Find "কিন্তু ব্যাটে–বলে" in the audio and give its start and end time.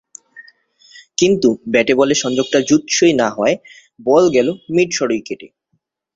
1.17-2.15